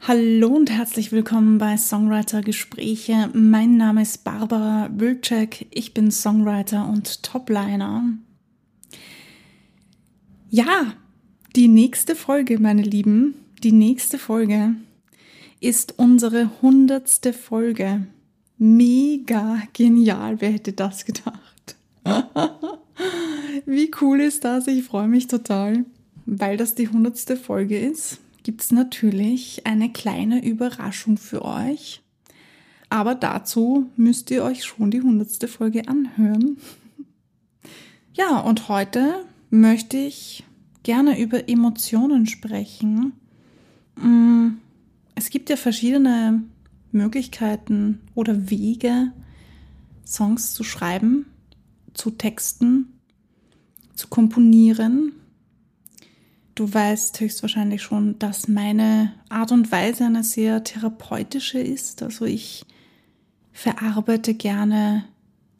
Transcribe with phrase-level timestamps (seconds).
[0.00, 3.30] Hallo und herzlich willkommen bei Songwriter Gespräche.
[3.32, 5.66] Mein Name ist Barbara Wilczek.
[5.70, 8.04] Ich bin Songwriter und Topliner.
[10.50, 10.92] Ja,
[11.56, 14.74] die nächste Folge, meine Lieben, die nächste Folge
[15.60, 18.06] ist unsere hundertste Folge.
[18.58, 21.76] Mega genial, wer hätte das gedacht?
[23.64, 24.66] Wie cool ist das?
[24.66, 25.86] Ich freue mich total,
[26.26, 32.02] weil das die hundertste Folge ist gibt es natürlich eine kleine Überraschung für euch.
[32.90, 36.58] Aber dazu müsst ihr euch schon die hundertste Folge anhören.
[38.16, 40.44] Ja, und heute möchte ich
[40.84, 43.12] gerne über Emotionen sprechen.
[43.96, 44.50] Mm,
[45.16, 46.44] es gibt ja verschiedene
[46.92, 49.10] Möglichkeiten oder Wege,
[50.06, 51.26] Songs zu schreiben,
[51.92, 53.00] zu texten,
[53.96, 55.10] zu komponieren
[56.54, 62.02] Du weißt höchstwahrscheinlich schon, dass meine Art und Weise eine sehr therapeutische ist.
[62.02, 62.64] Also ich
[63.52, 65.04] verarbeite gerne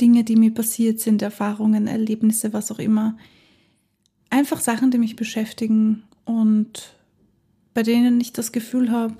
[0.01, 3.17] Dinge, die mir passiert sind, Erfahrungen, Erlebnisse, was auch immer.
[4.31, 6.95] Einfach Sachen, die mich beschäftigen und
[7.73, 9.17] bei denen ich das Gefühl habe,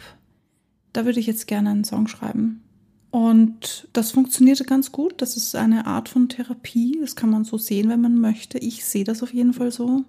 [0.93, 2.63] da würde ich jetzt gerne einen Song schreiben.
[3.11, 5.15] Und das funktionierte ganz gut.
[5.23, 6.99] Das ist eine Art von Therapie.
[7.01, 8.59] Das kann man so sehen, wenn man möchte.
[8.59, 10.05] Ich sehe das auf jeden Fall so.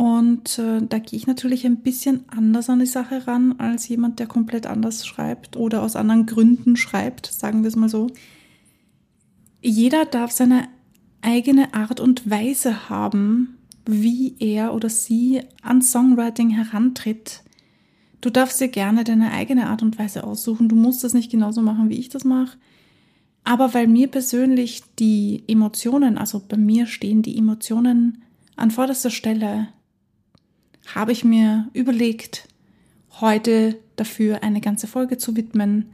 [0.00, 4.18] Und äh, da gehe ich natürlich ein bisschen anders an die Sache ran als jemand,
[4.18, 8.06] der komplett anders schreibt oder aus anderen Gründen schreibt, sagen wir es mal so.
[9.60, 10.68] Jeder darf seine
[11.20, 17.42] eigene Art und Weise haben, wie er oder sie an Songwriting herantritt.
[18.22, 20.70] Du darfst dir gerne deine eigene Art und Weise aussuchen.
[20.70, 22.56] Du musst das nicht genauso machen, wie ich das mache.
[23.44, 28.22] Aber weil mir persönlich die Emotionen, also bei mir stehen die Emotionen
[28.56, 29.68] an vorderster Stelle,
[30.94, 32.48] habe ich mir überlegt,
[33.20, 35.92] heute dafür eine ganze Folge zu widmen,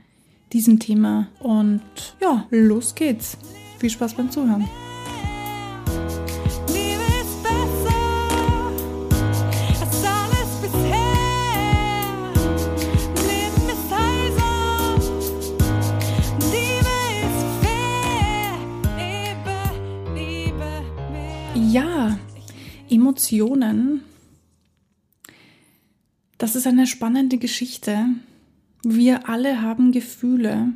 [0.52, 1.28] diesem Thema.
[1.40, 1.82] Und
[2.20, 3.36] ja, los geht's.
[3.78, 4.68] Viel Spaß beim Zuhören.
[21.54, 22.16] Ja,
[22.88, 24.02] Emotionen
[26.38, 28.06] das ist eine spannende Geschichte.
[28.82, 30.72] Wir alle haben Gefühle.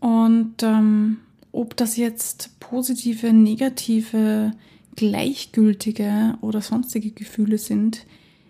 [0.00, 1.18] Und ähm,
[1.52, 4.52] ob das jetzt positive, negative,
[4.96, 8.04] gleichgültige oder sonstige Gefühle sind,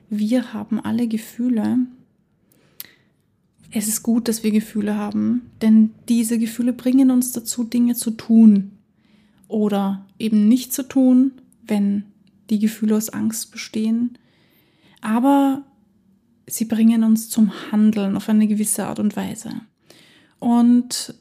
[0.08, 1.78] wir haben alle Gefühle.
[3.70, 8.12] Es ist gut, dass wir Gefühle haben, denn diese Gefühle bringen uns dazu, Dinge zu
[8.12, 8.70] tun
[9.48, 11.32] oder eben nicht zu tun,
[11.66, 12.04] wenn
[12.48, 14.16] die Gefühle aus Angst bestehen
[15.06, 15.62] aber
[16.46, 19.50] sie bringen uns zum Handeln auf eine gewisse Art und Weise.
[20.38, 21.14] Und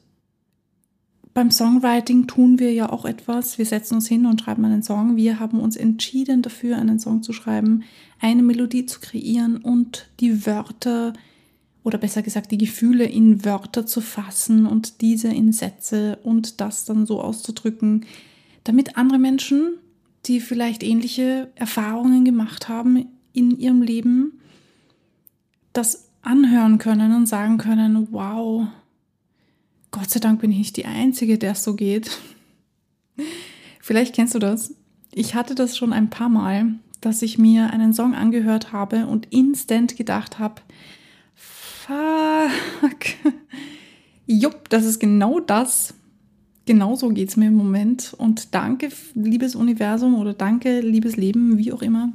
[1.34, 3.58] beim Songwriting tun wir ja auch etwas.
[3.58, 5.18] Wir setzen uns hin und schreiben einen Song.
[5.18, 7.84] Wir haben uns entschieden dafür, einen Song zu schreiben,
[8.22, 11.14] eine Melodie zu kreieren und die Wörter
[11.84, 16.85] oder besser gesagt die Gefühle in Wörter zu fassen und diese in Sätze und das
[16.85, 18.06] dann so auszudrücken,
[18.64, 19.74] damit andere Menschen,
[20.25, 24.40] die vielleicht ähnliche Erfahrungen gemacht haben, in ihrem Leben
[25.78, 28.68] das anhören können und sagen können, wow,
[29.91, 32.19] Gott sei Dank bin ich nicht die Einzige, der es so geht.
[33.80, 34.74] Vielleicht kennst du das.
[35.14, 39.28] Ich hatte das schon ein paar Mal, dass ich mir einen Song angehört habe und
[39.31, 40.62] instant gedacht habe,
[41.35, 43.06] fuck,
[44.25, 45.94] jupp, das ist genau das.
[46.66, 48.16] Genau so geht es mir im Moment.
[48.18, 52.12] Und danke, liebes Universum oder danke, liebes Leben, wie auch immer,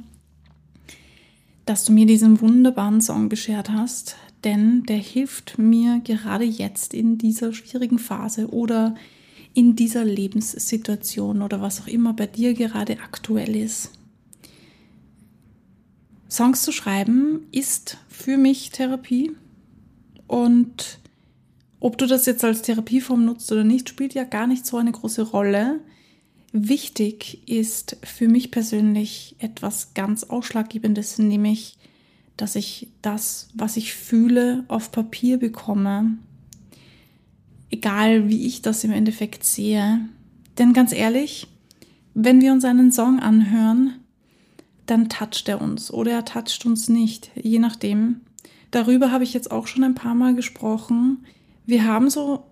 [1.65, 7.17] dass du mir diesen wunderbaren Song beschert hast, denn der hilft mir gerade jetzt in
[7.17, 8.95] dieser schwierigen Phase oder
[9.53, 13.91] in dieser Lebenssituation oder was auch immer bei dir gerade aktuell ist.
[16.29, 19.31] Songs zu schreiben ist für mich Therapie
[20.27, 20.99] und
[21.81, 24.91] ob du das jetzt als Therapieform nutzt oder nicht, spielt ja gar nicht so eine
[24.91, 25.81] große Rolle.
[26.53, 31.77] Wichtig ist für mich persönlich etwas ganz Ausschlaggebendes, nämlich,
[32.35, 36.17] dass ich das, was ich fühle, auf Papier bekomme.
[37.69, 40.01] Egal wie ich das im Endeffekt sehe.
[40.57, 41.47] Denn ganz ehrlich,
[42.13, 43.93] wenn wir uns einen Song anhören,
[44.85, 48.21] dann toucht er uns oder er toucht uns nicht, je nachdem.
[48.71, 51.25] Darüber habe ich jetzt auch schon ein paar Mal gesprochen.
[51.65, 52.43] Wir haben so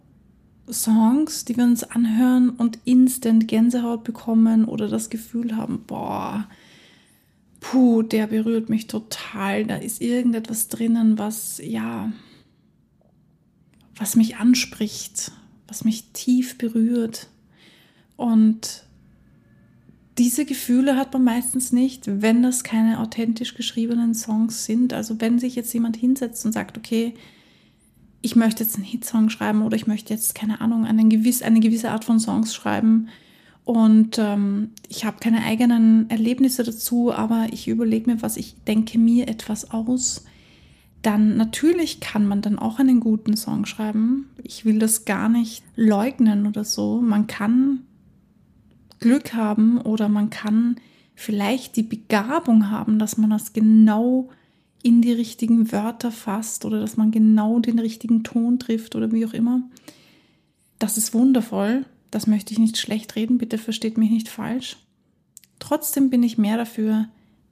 [0.71, 6.48] Songs, die wir uns anhören und instant Gänsehaut bekommen oder das Gefühl haben, boah,
[7.60, 9.66] puh, der berührt mich total.
[9.66, 12.12] Da ist irgendetwas drinnen, was, ja,
[13.95, 15.31] was mich anspricht,
[15.68, 17.27] was mich tief berührt.
[18.15, 18.83] Und
[20.18, 24.94] diese Gefühle hat man meistens nicht, wenn das keine authentisch geschriebenen Songs sind.
[24.94, 27.13] Also wenn sich jetzt jemand hinsetzt und sagt, okay,
[28.21, 31.60] ich möchte jetzt einen Hitsong schreiben oder ich möchte jetzt, keine Ahnung, eine gewisse, eine
[31.60, 33.10] gewisse Art von Songs schreiben
[33.69, 38.98] und ähm, ich habe keine eigenen Erlebnisse dazu, aber ich überlege mir was, ich denke
[38.98, 40.25] mir etwas aus,
[41.04, 44.25] dann natürlich kann man dann auch einen guten Song schreiben.
[44.44, 47.00] Ich will das gar nicht leugnen oder so.
[47.00, 47.81] Man kann
[49.00, 50.77] Glück haben oder man kann
[51.13, 54.30] vielleicht die Begabung haben, dass man das genau
[54.81, 59.26] in die richtigen Wörter fasst oder dass man genau den richtigen Ton trifft oder wie
[59.26, 59.62] auch immer.
[60.78, 61.86] Das ist wundervoll.
[62.12, 63.38] Das möchte ich nicht schlecht reden.
[63.38, 64.78] Bitte versteht mich nicht falsch.
[65.60, 67.10] Trotzdem bin ich mehr dafür,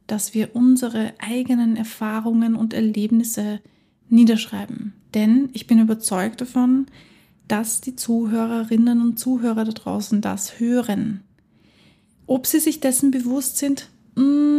[0.07, 3.59] dass wir unsere eigenen Erfahrungen und Erlebnisse
[4.09, 4.93] niederschreiben.
[5.13, 6.87] Denn ich bin überzeugt davon,
[7.47, 11.21] dass die Zuhörerinnen und Zuhörer da draußen das hören.
[12.25, 13.89] Ob sie sich dessen bewusst sind,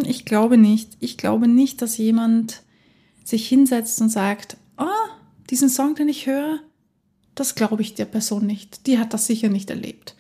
[0.08, 0.96] ich glaube nicht.
[1.00, 2.62] Ich glaube nicht, dass jemand
[3.25, 5.10] sich hinsetzt und sagt, ah, oh,
[5.50, 6.60] diesen Song, den ich höre,
[7.34, 8.87] das glaube ich der Person nicht.
[8.87, 10.14] Die hat das sicher nicht erlebt.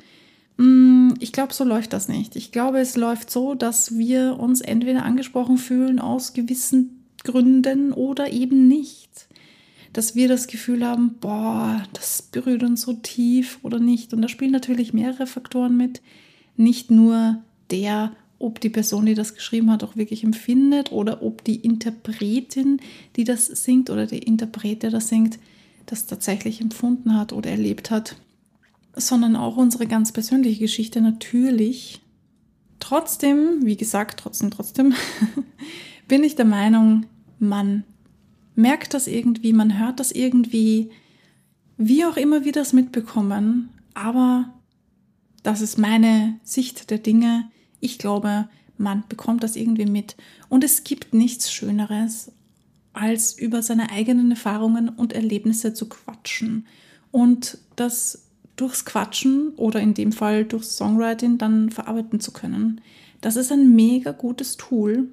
[0.58, 2.36] Hm, ich glaube, so läuft das nicht.
[2.36, 8.32] Ich glaube, es läuft so, dass wir uns entweder angesprochen fühlen aus gewissen Gründen oder
[8.32, 9.08] eben nicht.
[9.92, 14.12] Dass wir das Gefühl haben, boah, das berührt uns so tief oder nicht.
[14.12, 16.02] Und da spielen natürlich mehrere Faktoren mit.
[16.56, 21.42] Nicht nur der ob die Person, die das geschrieben hat, auch wirklich empfindet oder ob
[21.44, 22.80] die Interpretin,
[23.16, 25.38] die das singt oder der Interpret, der das singt,
[25.86, 28.16] das tatsächlich empfunden hat oder erlebt hat,
[28.94, 32.00] sondern auch unsere ganz persönliche Geschichte natürlich.
[32.78, 34.94] Trotzdem, wie gesagt, trotzdem, trotzdem,
[36.08, 37.06] bin ich der Meinung,
[37.38, 37.84] man
[38.54, 40.90] merkt das irgendwie, man hört das irgendwie,
[41.76, 44.52] wie auch immer wir das mitbekommen, aber
[45.42, 47.48] das ist meine Sicht der Dinge
[47.80, 50.16] ich glaube, man bekommt das irgendwie mit.
[50.48, 52.32] Und es gibt nichts Schöneres,
[52.92, 56.66] als über seine eigenen Erfahrungen und Erlebnisse zu quatschen.
[57.10, 62.80] Und das durchs Quatschen oder in dem Fall durchs Songwriting dann verarbeiten zu können.
[63.20, 65.08] Das ist ein mega gutes Tool.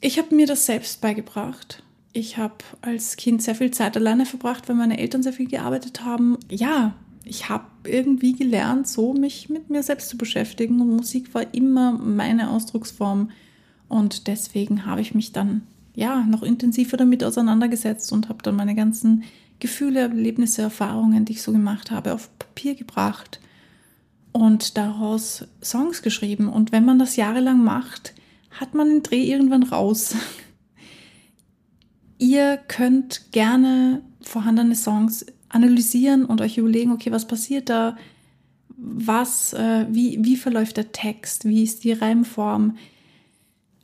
[0.00, 1.82] Ich habe mir das selbst beigebracht.
[2.12, 6.04] Ich habe als Kind sehr viel Zeit alleine verbracht, weil meine Eltern sehr viel gearbeitet
[6.04, 6.38] haben.
[6.50, 11.54] Ja, ich habe irgendwie gelernt, so mich mit mir selbst zu beschäftigen und Musik war
[11.54, 13.30] immer meine Ausdrucksform
[13.88, 15.62] und deswegen habe ich mich dann
[15.94, 19.24] ja noch intensiver damit auseinandergesetzt und habe dann meine ganzen
[19.60, 23.40] Gefühle, Erlebnisse, Erfahrungen, die ich so gemacht habe, auf Papier gebracht
[24.32, 26.48] und daraus Songs geschrieben.
[26.48, 28.14] Und wenn man das jahrelang macht,
[28.50, 30.16] hat man den Dreh irgendwann raus.
[32.18, 35.24] Ihr könnt gerne vorhandene Songs
[35.54, 37.96] analysieren und euch überlegen, okay, was passiert da?
[38.76, 41.44] Was, äh, wie, wie verläuft der Text?
[41.44, 42.76] Wie ist die Reimform?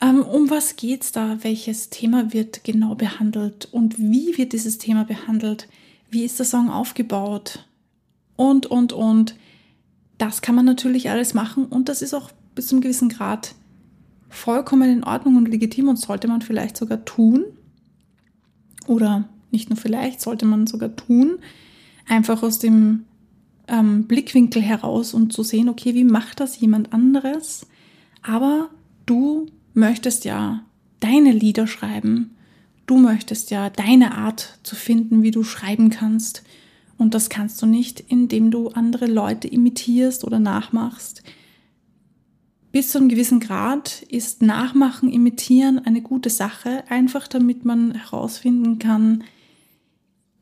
[0.00, 1.38] Ähm, um was geht's da?
[1.42, 3.68] Welches Thema wird genau behandelt?
[3.70, 5.68] Und wie wird dieses Thema behandelt?
[6.10, 7.66] Wie ist der Song aufgebaut?
[8.36, 9.36] Und, und, und.
[10.18, 13.54] Das kann man natürlich alles machen und das ist auch bis zum gewissen Grad
[14.28, 17.44] vollkommen in Ordnung und legitim und sollte man vielleicht sogar tun.
[18.86, 21.38] Oder nicht nur vielleicht, sollte man sogar tun,
[22.10, 23.04] einfach aus dem
[23.68, 27.66] ähm, Blickwinkel heraus und zu sehen, okay, wie macht das jemand anderes?
[28.22, 28.70] Aber
[29.06, 30.64] du möchtest ja
[30.98, 32.36] deine Lieder schreiben.
[32.86, 36.42] Du möchtest ja deine Art zu finden, wie du schreiben kannst.
[36.98, 41.22] Und das kannst du nicht, indem du andere Leute imitierst oder nachmachst.
[42.72, 48.78] Bis zu einem gewissen Grad ist Nachmachen, Imitieren eine gute Sache, einfach damit man herausfinden
[48.78, 49.24] kann,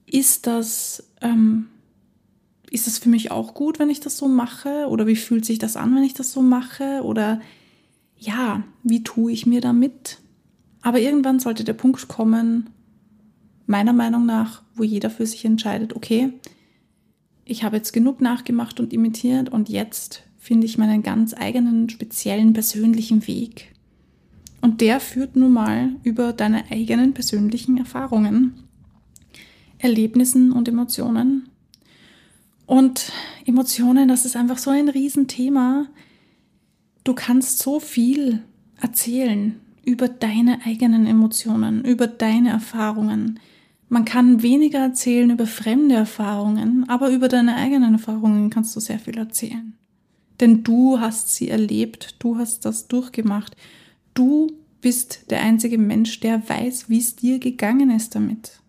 [0.04, 1.68] ist das, ähm,
[2.70, 4.86] ist das für mich auch gut, wenn ich das so mache?
[4.88, 7.02] Oder wie fühlt sich das an, wenn ich das so mache?
[7.02, 7.40] Oder
[8.16, 10.18] ja, wie tue ich mir damit?
[10.82, 12.70] Aber irgendwann sollte der Punkt kommen,
[13.66, 16.32] meiner Meinung nach, wo jeder für sich entscheidet, okay,
[17.44, 22.52] ich habe jetzt genug nachgemacht und imitiert und jetzt finde ich meinen ganz eigenen, speziellen,
[22.52, 23.74] persönlichen Weg.
[24.60, 28.67] Und der führt nun mal über deine eigenen persönlichen Erfahrungen.
[29.78, 31.48] Erlebnissen und Emotionen.
[32.66, 33.12] Und
[33.46, 35.86] Emotionen, das ist einfach so ein Riesenthema.
[37.04, 38.42] Du kannst so viel
[38.80, 43.40] erzählen über deine eigenen Emotionen, über deine Erfahrungen.
[43.88, 48.98] Man kann weniger erzählen über fremde Erfahrungen, aber über deine eigenen Erfahrungen kannst du sehr
[48.98, 49.74] viel erzählen.
[50.40, 53.56] Denn du hast sie erlebt, du hast das durchgemacht.
[54.12, 54.48] Du
[54.80, 58.60] bist der einzige Mensch, der weiß, wie es dir gegangen ist damit.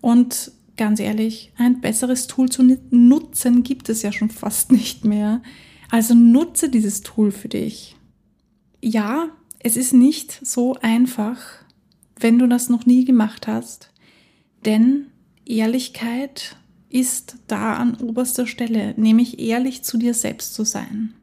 [0.00, 5.42] Und ganz ehrlich, ein besseres Tool zu nutzen gibt es ja schon fast nicht mehr.
[5.90, 7.96] Also nutze dieses Tool für dich.
[8.80, 9.28] Ja,
[9.58, 11.40] es ist nicht so einfach,
[12.18, 13.90] wenn du das noch nie gemacht hast,
[14.64, 15.06] denn
[15.44, 16.56] Ehrlichkeit
[16.90, 21.14] ist da an oberster Stelle, nämlich ehrlich zu dir selbst zu sein.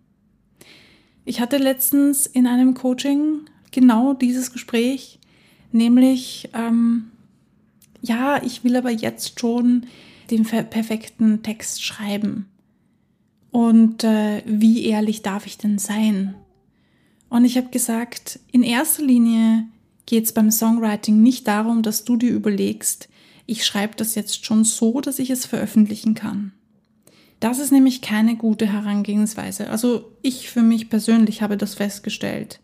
[1.23, 3.41] Ich hatte letztens in einem Coaching
[3.71, 5.19] genau dieses Gespräch,
[5.71, 7.11] nämlich, ähm,
[8.05, 9.85] ja, ich will aber jetzt schon
[10.31, 12.47] den perfekten Text schreiben.
[13.51, 16.35] Und äh, wie ehrlich darf ich denn sein?
[17.29, 19.65] Und ich habe gesagt, in erster Linie
[20.05, 23.09] geht es beim Songwriting nicht darum, dass du dir überlegst,
[23.45, 26.51] ich schreibe das jetzt schon so, dass ich es veröffentlichen kann.
[27.39, 29.69] Das ist nämlich keine gute Herangehensweise.
[29.69, 32.59] Also ich für mich persönlich habe das festgestellt.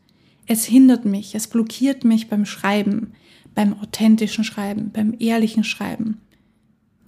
[0.48, 3.14] Es hindert mich, es blockiert mich beim Schreiben,
[3.56, 6.22] beim authentischen Schreiben, beim ehrlichen Schreiben.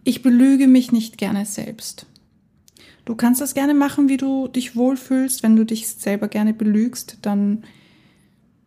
[0.04, 2.06] Ich belüge mich nicht gerne selbst.
[3.06, 5.44] Du kannst das gerne machen, wie du dich wohlfühlst.
[5.44, 7.64] Wenn du dich selber gerne belügst, dann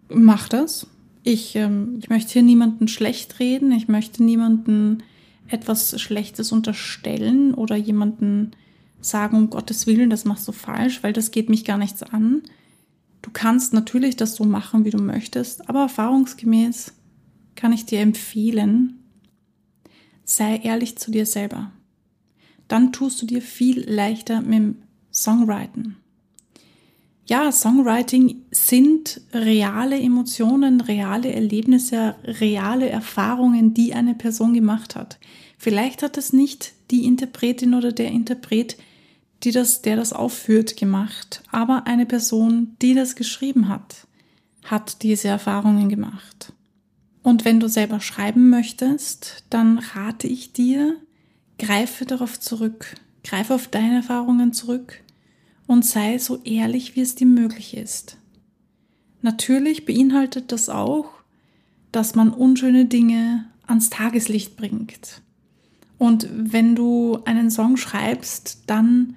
[0.09, 0.87] mach das.
[1.23, 3.73] Ich, ähm, ich möchte hier niemanden schlecht reden.
[3.73, 5.03] Ich möchte niemanden
[5.49, 8.53] etwas Schlechtes unterstellen oder jemanden
[9.01, 12.43] sagen, um Gottes Willen, das machst du falsch, weil das geht mich gar nichts an.
[13.23, 16.93] Du kannst natürlich das so machen, wie du möchtest, aber erfahrungsgemäß
[17.57, 19.03] kann ich dir empfehlen,
[20.25, 21.73] sei ehrlich zu dir selber
[22.69, 24.77] dann tust du dir viel leichter mit dem
[25.13, 25.97] Songwriting.
[27.27, 35.19] Ja, Songwriting sind reale Emotionen, reale Erlebnisse, reale Erfahrungen, die eine Person gemacht hat.
[35.59, 38.77] Vielleicht hat es nicht die Interpretin oder der Interpret,
[39.43, 44.07] die das, der das aufführt, gemacht, aber eine Person, die das geschrieben hat,
[44.65, 46.53] hat diese Erfahrungen gemacht.
[47.27, 50.95] Und wenn du selber schreiben möchtest, dann rate ich dir,
[51.59, 55.03] Greife darauf zurück, greife auf deine Erfahrungen zurück
[55.67, 58.17] und sei so ehrlich, wie es dir möglich ist.
[59.23, 61.09] Natürlich beinhaltet das auch,
[61.91, 65.21] dass man unschöne Dinge ans Tageslicht bringt.
[65.99, 69.17] Und wenn du einen Song schreibst, dann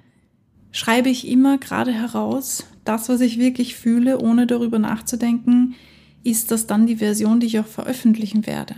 [0.72, 5.76] schreibe ich immer gerade heraus, das, was ich wirklich fühle, ohne darüber nachzudenken,
[6.22, 8.74] ist das dann die Version, die ich auch veröffentlichen werde.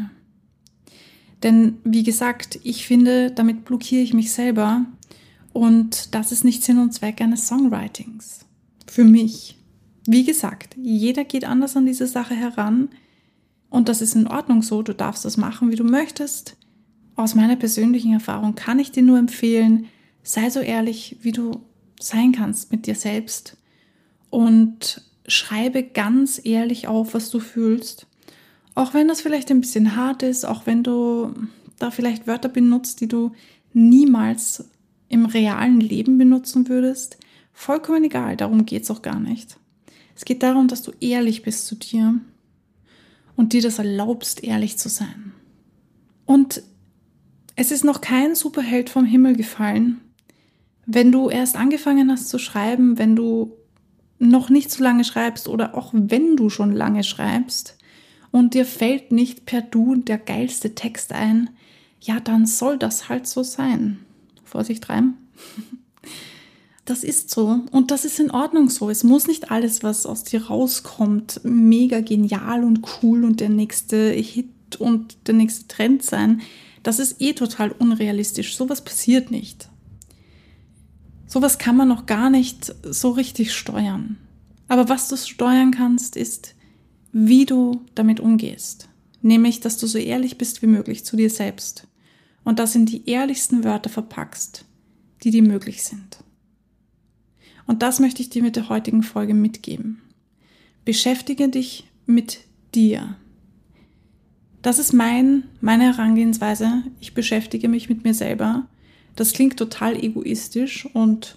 [1.42, 4.84] Denn wie gesagt, ich finde, damit blockiere ich mich selber
[5.52, 8.46] und das ist nicht Sinn und Zweck eines Songwritings.
[8.86, 9.58] Für mich.
[10.06, 12.88] Wie gesagt, jeder geht anders an diese Sache heran
[13.70, 14.82] und das ist in Ordnung so.
[14.82, 16.56] Du darfst das machen, wie du möchtest.
[17.16, 19.86] Aus meiner persönlichen Erfahrung kann ich dir nur empfehlen,
[20.22, 21.60] sei so ehrlich, wie du
[22.00, 23.56] sein kannst mit dir selbst
[24.30, 28.06] und schreibe ganz ehrlich auf, was du fühlst
[28.74, 31.34] auch wenn das vielleicht ein bisschen hart ist, auch wenn du
[31.78, 33.32] da vielleicht Wörter benutzt, die du
[33.72, 34.68] niemals
[35.08, 37.18] im realen Leben benutzen würdest,
[37.52, 39.58] vollkommen egal, darum geht es auch gar nicht.
[40.14, 42.20] Es geht darum, dass du ehrlich bist zu dir
[43.36, 45.32] und dir das erlaubst, ehrlich zu sein.
[46.24, 46.62] Und
[47.56, 50.00] es ist noch kein Superheld vom Himmel gefallen.
[50.86, 53.52] Wenn du erst angefangen hast zu schreiben, wenn du
[54.22, 57.76] noch nicht so lange schreibst oder auch wenn du schon lange schreibst,
[58.32, 61.50] und dir fällt nicht per Du der geilste Text ein,
[62.00, 64.00] ja, dann soll das halt so sein.
[64.44, 65.14] Vorsicht rein.
[66.84, 68.90] Das ist so und das ist in Ordnung so.
[68.90, 74.10] Es muss nicht alles, was aus dir rauskommt, mega genial und cool und der nächste
[74.10, 76.42] Hit und der nächste Trend sein.
[76.82, 78.56] Das ist eh total unrealistisch.
[78.56, 79.68] Sowas passiert nicht.
[81.32, 84.18] Sowas kann man noch gar nicht so richtig steuern.
[84.68, 86.54] Aber was du steuern kannst, ist,
[87.10, 88.90] wie du damit umgehst.
[89.22, 91.88] Nämlich, dass du so ehrlich bist wie möglich zu dir selbst
[92.44, 94.66] und das in die ehrlichsten Wörter verpackst,
[95.22, 96.18] die dir möglich sind.
[97.66, 100.02] Und das möchte ich dir mit der heutigen Folge mitgeben.
[100.84, 102.40] Beschäftige dich mit
[102.74, 103.16] dir.
[104.60, 106.82] Das ist mein, meine Herangehensweise.
[107.00, 108.68] Ich beschäftige mich mit mir selber.
[109.16, 111.36] Das klingt total egoistisch und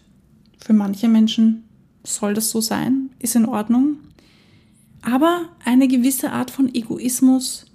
[0.57, 1.63] für manche Menschen
[2.03, 3.97] soll das so sein, ist in Ordnung.
[5.01, 7.65] Aber eine gewisse Art von Egoismus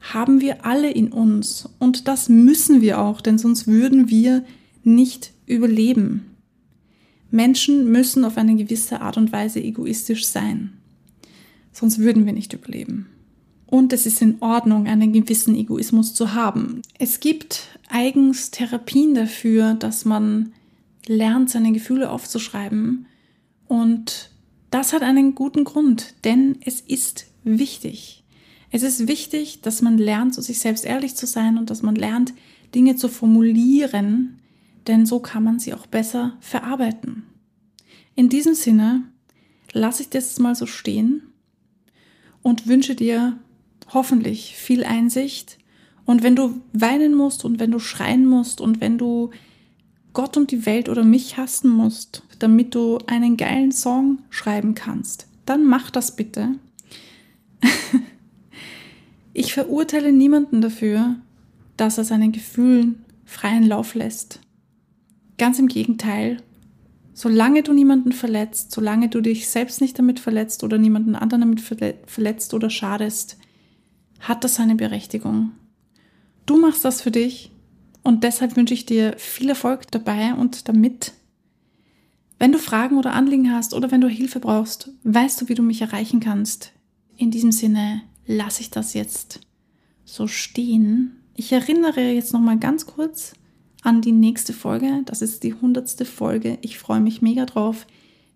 [0.00, 4.44] haben wir alle in uns und das müssen wir auch, denn sonst würden wir
[4.84, 6.36] nicht überleben.
[7.30, 10.74] Menschen müssen auf eine gewisse Art und Weise egoistisch sein,
[11.72, 13.06] sonst würden wir nicht überleben.
[13.66, 16.82] Und es ist in Ordnung, einen gewissen Egoismus zu haben.
[16.98, 20.52] Es gibt eigens Therapien dafür, dass man
[21.06, 23.06] lernt, seine Gefühle aufzuschreiben
[23.68, 24.30] und
[24.70, 28.24] das hat einen guten Grund, denn es ist wichtig.
[28.70, 31.94] Es ist wichtig, dass man lernt, zu sich selbst ehrlich zu sein und dass man
[31.94, 32.34] lernt,
[32.74, 34.40] Dinge zu formulieren,
[34.86, 37.24] denn so kann man sie auch besser verarbeiten.
[38.14, 39.04] In diesem Sinne
[39.72, 41.22] lasse ich das mal so stehen
[42.42, 43.38] und wünsche dir
[43.92, 45.58] hoffentlich viel Einsicht.
[46.04, 49.30] Und wenn du weinen musst und wenn du schreien musst und wenn du
[50.12, 55.26] Gott und die Welt oder mich hassen musst, damit du einen geilen Song schreiben kannst,
[55.44, 56.54] dann mach das bitte.
[59.32, 61.16] ich verurteile niemanden dafür,
[61.76, 64.40] dass er seinen Gefühlen freien Lauf lässt.
[65.38, 66.38] Ganz im Gegenteil,
[67.12, 71.60] solange du niemanden verletzt, solange du dich selbst nicht damit verletzt oder niemanden anderen damit
[71.60, 73.36] verletzt oder schadest,
[74.20, 75.52] hat das seine Berechtigung.
[76.46, 77.50] Du machst das für dich
[78.02, 81.12] und deshalb wünsche ich dir viel Erfolg dabei und damit.
[82.38, 85.62] Wenn du Fragen oder Anliegen hast oder wenn du Hilfe brauchst, weißt du, wie du
[85.62, 86.72] mich erreichen kannst.
[87.16, 89.40] In diesem Sinne lasse ich das jetzt
[90.04, 91.16] so stehen.
[91.34, 93.32] Ich erinnere jetzt noch mal ganz kurz
[93.82, 95.02] an die nächste Folge.
[95.04, 96.58] Das ist die hundertste Folge.
[96.60, 97.86] Ich freue mich mega drauf.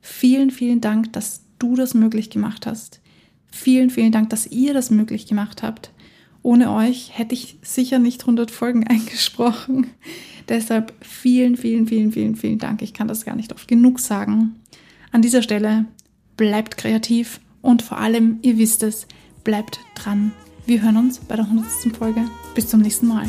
[0.00, 3.00] Vielen, vielen Dank, dass du das möglich gemacht hast.
[3.50, 5.90] Vielen, vielen Dank, dass ihr das möglich gemacht habt.
[6.42, 9.88] Ohne euch hätte ich sicher nicht 100 Folgen eingesprochen.
[10.48, 12.82] Deshalb vielen, vielen, vielen, vielen, vielen Dank.
[12.82, 14.56] Ich kann das gar nicht oft genug sagen.
[15.12, 15.86] An dieser Stelle
[16.36, 19.06] bleibt kreativ und vor allem, ihr wisst es,
[19.44, 20.32] bleibt dran.
[20.66, 21.66] Wir hören uns bei der 100.
[21.96, 22.24] Folge.
[22.54, 23.28] Bis zum nächsten Mal.